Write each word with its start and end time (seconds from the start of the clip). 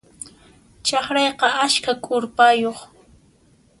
Chakrayqa 0.85 1.47
askha 1.65 1.93
k'urpayuq. 2.03 2.79